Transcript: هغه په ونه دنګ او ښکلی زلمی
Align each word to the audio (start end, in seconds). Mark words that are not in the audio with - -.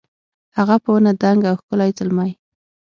هغه 0.57 0.75
په 0.83 0.89
ونه 0.93 1.11
دنګ 1.21 1.41
او 1.49 1.55
ښکلی 1.61 1.89
زلمی 1.97 2.31